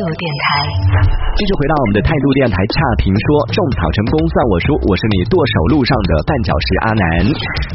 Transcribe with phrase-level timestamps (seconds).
[0.00, 0.46] 度电台，
[1.36, 7.04] 继续回到我们的态度电台差评说，种草成功算我输，我是你剁手路上的绊脚石阿南。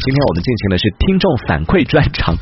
[0.02, 2.34] 今天我们进行的是听众反馈专场。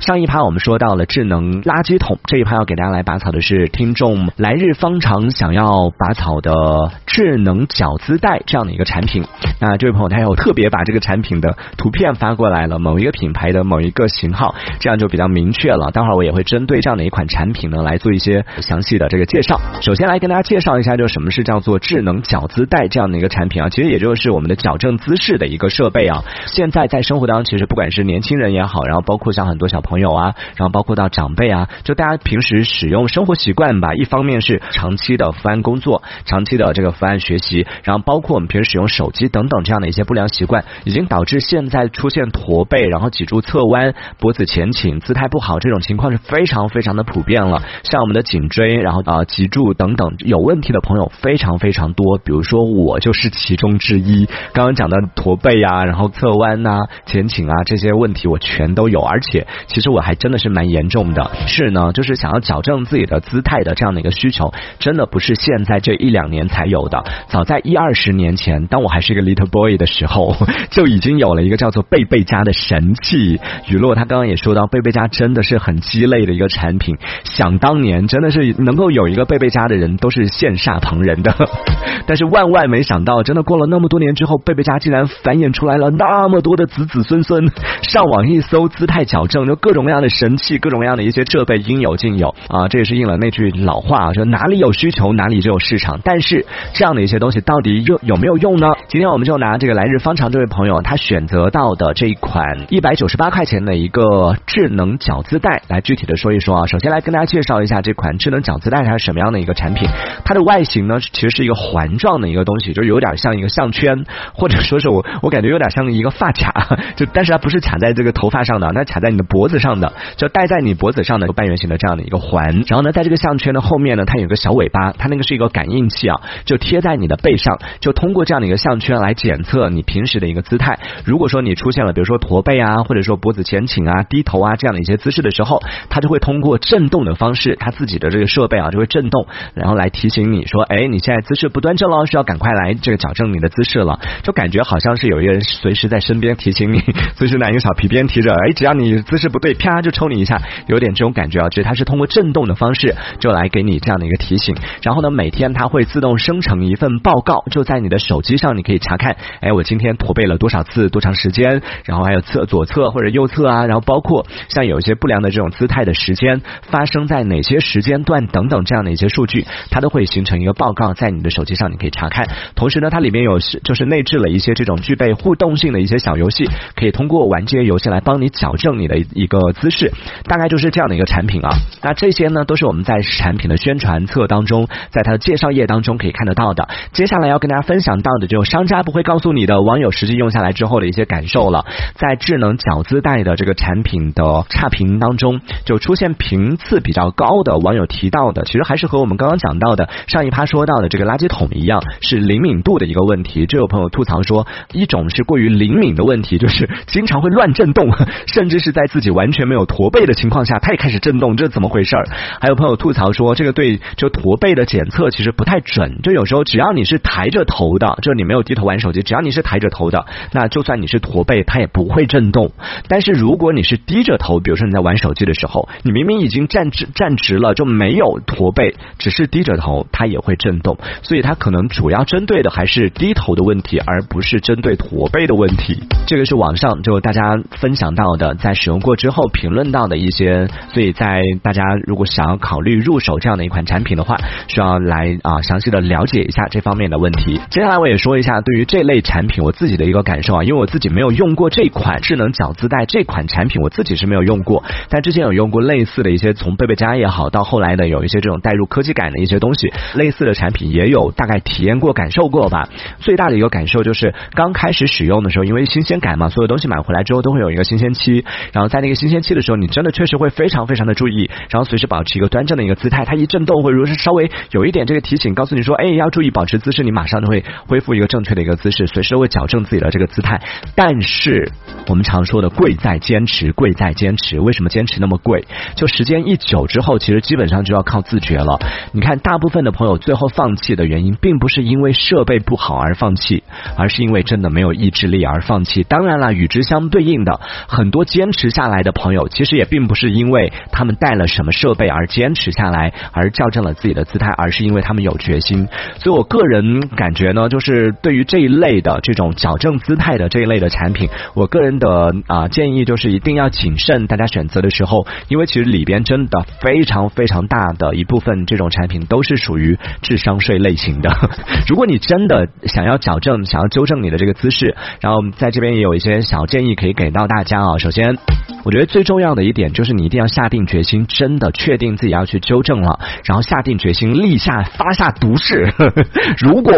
[0.00, 9.24] 上一趴我们说到了智能垃圾桶，这一趴要给大家来拔草的是听众来日方长想要拔草的智能饺子袋这样的一个产品。
[9.58, 15.90] 那这位朋友他有特别把这个产品的图片发过来了，某一个品牌的某一个型号，这样就比较明确了。
[15.90, 19.60] 待会儿我也会针对这样的一款产品呢来做一些详细的这个介绍。
[19.80, 23.70] 首先来跟大家介绍一下，就什么是叫做智能饺子袋这样的一个产品啊？
[23.70, 26.22] 其实也就是我们的矫正姿势的一个设备啊。
[26.46, 47.62] 现在在生活当中，其实不管是年轻人也好，然后包括像很多小朋友啊，然后包括到长辈啊，就大家平时使用生活习惯吧，一方面是长期的伏案工作，长期的这个伏案学习，然后包括我们平时使用手机等等这样的一些不良习惯，已经导致现在出现驼背，然后脊柱侧弯、脖子前倾、姿态不好这种情况是非常非常的普遍了。
[47.84, 54.26] 像我们的颈椎，然后啊脊柱等等有问题的朋友非常非常多，比如说我就是其中之一。
[54.52, 59.46] 刚刚讲的驼背啊，然后侧弯呐、前倾啊这些问题我全都有，而且
[59.76, 61.30] 其实我还真的是蛮严重的。
[61.46, 67.04] 是呢，就是想要矫正自己的姿态的这样的一个需求，真的不是现在这一两年才有的。
[67.28, 70.34] 早在一二十年前，当我还是一个 little boy 的时候，
[70.72, 73.38] 就已经有了一个叫做贝贝佳的神器。
[73.68, 76.96] 雨落他刚刚也说到，贝贝佳真的是很鸡肋的一个产品。
[77.24, 81.34] 想当年，真的是能够有一个贝贝佳的人，都是羡煞旁人的。
[82.08, 87.46] 但是万万没想到，真的过了那么多年之后，贝贝佳竟然繁衍出来了那么多的子子孙孙。
[87.82, 92.68] 上网一搜，姿态矫正，就各种各样的神器，各种各样的一些设备应有尽有啊！
[92.68, 95.98] 这也是应了那句老话，说哪里有需求，哪里就有市场。
[96.04, 98.68] 但是这样的一些东西到底有有没有用呢？
[98.86, 106.66] 今天我们就拿这个来日方长这位朋友他选择到的这一款一百九十八块钱的一个智能饺子袋来具体的说一说啊。
[106.66, 109.88] 首先来跟大家介绍一下这款智能饺子袋它是什么样的一个产品。
[110.24, 122.64] 它的外形呢，其实是一个环状的一个东西，就有点像一个项圈，或者说是我我感觉有点像一个发卡，就但是它不是卡在这个头发上的，那卡在你的脖子上的，就戴在你脖子上的半圆形的这样的一个环。
[122.66, 130.78] 然后呢，在这个项圈的后面呢，它有个小尾巴，它那个是一个感应器啊，就贴在你的背上，就通过这样的一个项圈来检测你平时的一个姿态。
[131.04, 144.00] 如果说你出现了比如说驼背啊，或者说脖子前倾啊、低头啊这样的一些姿势的时候，它就会通过震动的方式，它自己的这个设备啊就会震动，然后来提醒你说，哎，你现在姿势不端正了，需要赶快来这个矫正你的姿势了。
[144.22, 146.82] 就感觉好像是有一个人随时在身边提醒你，
[147.16, 151.48] 随时拿一个小皮鞭提着，哎，只要你姿势不对，啪就抽你一下，有点这种感觉啊。
[151.48, 154.56] 其实它是通过震动的方式，就来给你这样的一个提醒。
[154.82, 172.28] 然后呢，每天它会自动生成一份报告，就在你的手机上，你可以查看，哎，我今天驼背了多少次，多长时间，然后还有侧左侧或者右侧啊，然后包括像有一些不良的这种姿态的时间发生在哪些时间段等等这样的一些数据，它都会形成一个报告，在你的手机上你可以查看。
[172.54, 179.92] 同时呢，它里面有就是内置了一些这种具备互动性的一些小游戏，可以通过玩这些游戏来帮你矫正你的一个姿势。
[180.24, 181.50] 大概就是这样的一个产品啊。
[181.82, 186.68] 那这些呢，都是我们在产品的宣传册当中，在它的介绍页当中可以看得到的。
[186.92, 191.64] 接下来要跟大家分享到的，就商家不会告诉你的，网友实际用下来之后的一些感受了。
[191.94, 203.46] 在智能饺子袋的这个产品的差评当中，就出现频次比较高的网友提到的，其实还是和我们刚刚讲到的上一趴说到的这个垃圾桶一样，是灵敏度的一个问题。
[203.46, 207.90] 就有朋友吐槽说，一种是过于灵敏的问题，就是经常会乱震动，
[208.26, 212.06] 甚至是在自己玩完全没有驼背的情况下，它也开始震动，这怎么回事儿？
[212.40, 222.52] 还有朋友吐槽说，这个对就驼背的检测其实不太准，就有时候只要你是抬着头的，就你没有低头玩手机，只要你是抬着头的，那就算你是驼背，它也不会震动。
[222.86, 230.78] 但是如果你是低着头，比如说你在玩手机的时候，你明明已经站直站直了，就没有驼背，只是低着头，它也会震动。
[231.02, 235.82] 所以它可能主要针对的还是低头的问题，而不是针对驼背的问题。
[236.06, 240.48] 这个是网上就大家分享到的，在使用过之之后评论到的一些。
[240.74, 244.16] 所以在大家如果想要考虑入手这样的一款产品的话，
[244.48, 247.40] 需要来啊详细的了解一下这方面的问题。
[247.50, 262.68] 接下来我也说一下对于这类产品我自己的一个感受啊，因为我自己没有用过这款智能饺子袋这款产品，我自己是没有用过，但之前有用过类似的一些从贝贝佳也好，到后来的有一些这种带入科技感的一些东西，类似的产品也有大概体验过、感受过吧。
[262.98, 273.04] 最大的一个感受就是刚开始使用的时候，因为新鲜感嘛，所有东西买回来之后都会有一个新鲜期，然后在那个新鲜期的时候，你真的确实会非常非常的注意，然后随时保持一个端正的一个姿态。
[273.04, 280.40] 它一震动，或者说是稍微有一点这个提醒，告诉你说，哎，要注意保持姿势，你马上就会恢复一个正确的一个姿势，随时都会矫正自己的这个姿态。
[280.74, 281.52] 但是
[281.86, 284.40] 我们常说的贵在坚持，贵在坚持。
[284.40, 285.44] 为什么坚持那么贵？
[285.74, 288.58] 就时间一久之后，其实基本上就要靠自觉了。
[288.92, 293.42] 你看，大部分的朋友最后放弃的原因，并不是因为设备不好而放弃，
[293.76, 295.82] 而是因为真的没有意志力而放弃。
[295.82, 305.68] 当然了，与之相对应的，很多坚持下来的朋友，其实也并不是因为他们带了什么设备而坚持下来，而校正了自己的姿态，而是因为他们有决心。
[305.98, 321.10] 所以我个人感觉呢，就是对于这一类的这种矫正姿态的这一类的产品，我个人的啊建议就是一定要谨慎，大家选择的时候，因为其实里边真的非常非常大的一部分这种产品都是属于智商税类型的。
[321.66, 327.78] 如果你真的想要矫正、想要纠正你的这个姿势，然后在这边也有一些小建议可以给到大家啊。
[327.78, 328.16] 首先，
[328.64, 335.72] 我觉觉得最重要的一点就是你一定要下定决心，真的确定自己要去纠正了，然后下定决心立下发下毒誓，
[336.36, 336.74] 如果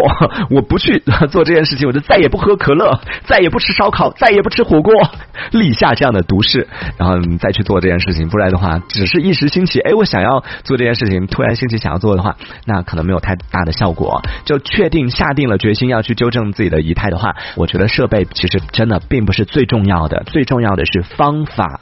[0.49, 4.93] 我不去做这件事情，我就再也不喝可乐，再也不吃烧烤，再也不吃火锅，
[5.51, 8.29] 立下这样的毒誓，然后你再去做这件事情。
[8.29, 14.21] 不然的话，只是一时兴起，哎，我想要做这件事情，突然兴起想要做的话，那可能没有太大的效果。
[14.45, 21.81] 就确定下定了决心要去纠正自己的仪态的话，我觉得设备其实真的并不是最重要的，最重要的是方法。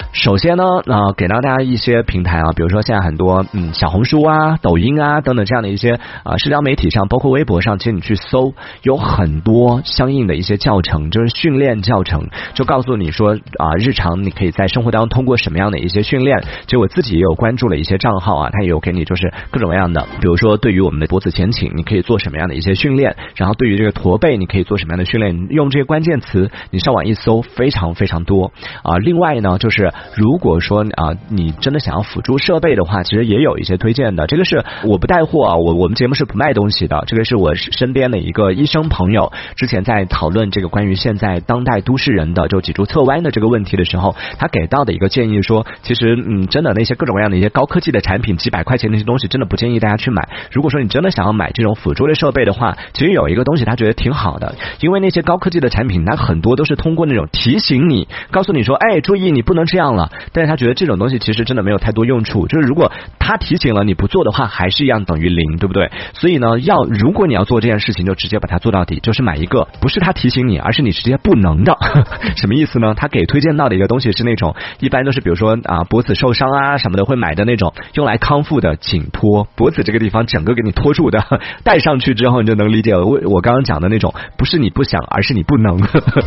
[0.13, 8.53] 首先呢，呃，给到大家一些平台啊，比如说现在很多嗯小红书啊、抖音啊等等这样的一些啊社交媒体上，包括微博上，其实你去搜
[8.83, 16.43] 有很多相应的一些教程，就是训练教程，就告诉你说啊，日常你可以在生活当中通过什么样的一些训练。
[16.67, 28.51] 就我自己也有关注了一些账号啊，他也有给你就是各种各样的，比如说对于我们的脖子前倾，你可以做什么样的一些训练，然后对于这个驼背，你可以做什么样的训练，用这些关键词你上网一搜，非常非常多
[28.83, 28.97] 啊。
[28.97, 29.89] 另外呢，就是。
[30.15, 34.27] 如果说啊，你真的想要辅助设备的话，其实也有一些推荐的。
[34.27, 37.03] 这个是我不带货啊，我我们节目是不卖东西的。
[37.07, 50.27] 这个是我身边的一个医生朋友，之前在讨论这个关于现在当代都市人的就脊柱侧弯的这个问题的时候，他给到的一个建议说，其实嗯，真的那些各种各样的一些高科技的产品，几百块钱那些东西，真的不建议大家去买。
[50.51, 60.11] 如果说你真的想要买这种辅助类设备的话，其实有一个东西他觉得挺好的，因为那些高科技的产品，它很多都是通过那种提醒你，告诉你说，哎，注意你不能这样了。
[60.33, 65.91] 但是他觉得这种东西其实真的没有太多用处，就是如果他提醒了你不做的话，还是一样等于零，对不对？
[66.13, 71.77] 所以呢，要如果你要做这件事情，就直接把它做到底，就是买一个不是他提醒你，而是你直接不能的，
[72.37, 72.93] 什么意思呢？
[72.95, 81.23] 他给推荐到的一个东西是那种一般都是比如说啊脖子受伤啊什么的会买的那种用来康复的颈托，脖子这个地方整个给你托住的，
[81.63, 85.79] 戴上去之后你就能理解我我刚刚讲的那种，不是你不想，而是你不能，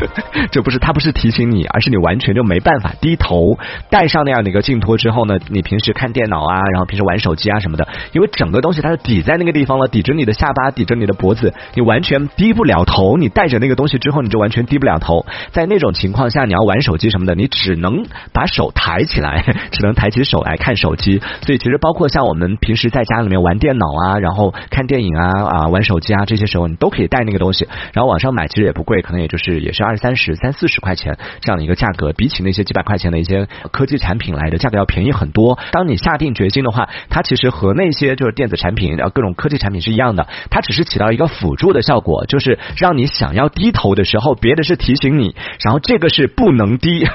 [0.50, 3.53] 这不是他不是提醒你，而是你完全就没办法低头。
[3.90, 13.16] 戴上那样的一个镜托之后呢，你平时看电脑啊，然后平时玩手机啊什么的，因为整个东西它是抵在那个地方了，抵着你的下巴，抵着你的脖子，你完全低不了头。
[13.16, 15.24] 你戴着那个东西之后，你就完全低不了头。
[15.52, 21.20] 在那种情况下，你要玩手机什么的，你只能把手抬起来， 只能抬起手来看手机。
[21.42, 27.68] 所以其实包括像我们平时在家里面玩电脑啊，然后看电影啊啊玩手机啊这些时候，你都可以带那个东西。
[27.92, 33.84] 然后网上买其实也不贵，可能也就是也是二三十、三四十块钱这样的一个价格，比起那些几百块钱的一些科。
[33.84, 35.58] 技产品来的价格要便宜很多。
[35.70, 47.06] 当你下定决心的话，它其实和那些就是电子产品、然后各种科技产品是一样的，它只是 起到一个辅助的效果，就是让你想要低头的时候，别的是提醒你，然后这个是不能低，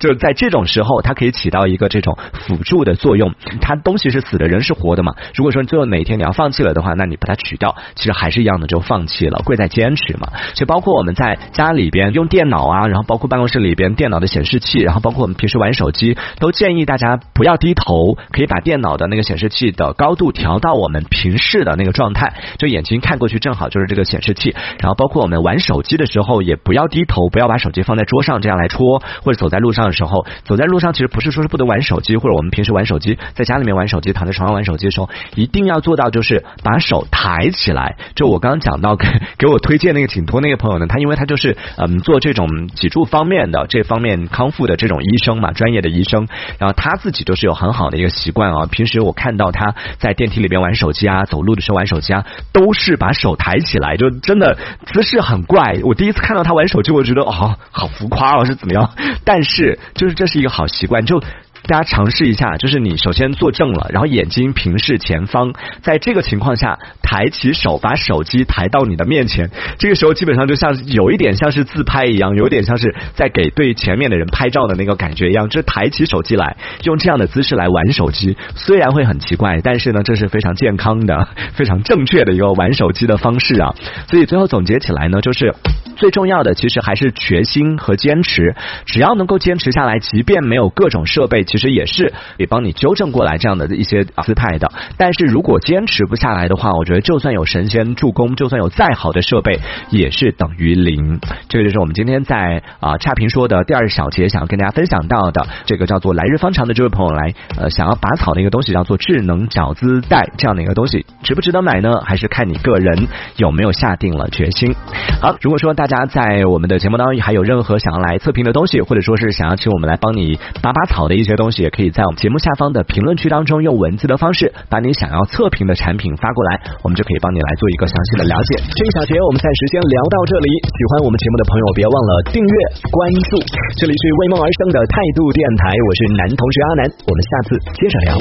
[0.00, 3.34] 就是在这种时候，它可以起到一个这种辅助的作用。
[3.60, 5.14] 它东西是死的，人是活的嘛。
[5.34, 9.42] 如果说最后哪一天你要放弃了的话，那你把它取掉，其实还是一样的，就放弃了。
[9.44, 10.28] 贵在坚持嘛。
[10.54, 16.16] 所以包括我们在家里边用电脑啊，然后包括办公室里边电脑的显示器，然后包括我们平时玩手机。
[16.38, 24.54] 都建议大家不要低头，可以把电脑的那个显示器的高度调到我们平视的那个状态，就眼睛看过去正好就是这个显示器。
[24.78, 37.96] 然后包括我们玩手机的时候，也不要低头，不要把手机放在桌上这样来戳，或者走在路上的时候，走在路上其实不是说是不能玩手机，或者我们平时玩手机，在家里面玩手机，躺在床上玩手机的时候，一定要做到就是把手抬起来。
[38.14, 46.04] 就我刚刚讲到给给我推荐那个颈托那个朋友呢，他因为他就是嗯做这种脊柱方面的这方面康复的这种医生嘛，专专业的医。
[46.04, 46.28] 生，
[46.58, 48.66] 然后他自己就是有很好的一个习惯啊。
[48.66, 54.58] 平时我看到他在电梯里边玩手机啊，走路的时候玩手机啊，都是把手抬起来，就真的
[54.92, 55.80] 姿势很怪。
[55.82, 58.90] 我第一次看到他玩手机，我觉得哦，好浮夸哦，是怎么样？
[59.24, 61.22] 但是就是这是一个好习惯，就。
[61.66, 83.74] 大家尝试一下，就是你首先坐正了，然后眼睛平视前方，在这个情况下抬起手，把手机抬到你的面前，这个时候基本上就像有一点像是自拍一样，有点像是在给对前面的人拍照的那个感觉一样，就是抬起手机来，用这样的姿势来玩手机，虽然会很奇怪，但是呢，这是非常健康的、 非常正确的一个玩手机的方式啊。
[84.10, 85.54] 所以最后总结起来呢，就是
[85.96, 88.54] 最重要的其实还是决心和坚持，
[88.86, 94.70] 只要能够坚持下来，即便没有各种设备，其实也是也帮你纠正过来这样的一些姿态的。
[94.96, 99.60] 但是如果坚持不下来的话，我觉得就算有神仙助攻，就算有再好的设备，
[99.90, 101.20] 也是等于零。
[101.48, 111.98] 这个就是我们今天在啊差评说的第二小节想要跟大家分享到的这个叫做来日方长的这位朋友来呃想要拔草的一个东西，叫做智能脚姿带这样的一个东西，值不值得买呢？
[112.04, 114.72] 还是看你个人有没有下定了决心。
[115.20, 128.60] 好，如果说大家在我们的节目当中还有任何想要来测评的东西，或者说是想要请我们来帮你拔拔草的一些东西，也可以在我们节目下方的评论区当中用文字的方式把你想要测评的产品发过来，我们就可以帮你来做一个详细的了解。
[128.76, 132.54] 这一小节我们暂时先聊到这里，喜欢我们节目的朋友别忘了订阅
[132.92, 133.40] 关注。
[133.80, 138.12] 这里是为梦而生的态度电台，我是男同学阿南，我们下次接着聊。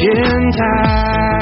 [0.00, 1.33] 电台。